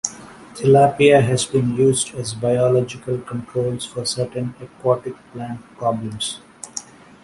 [0.55, 6.39] Tilapia has been used as biological controls for certain aquatic plant problems.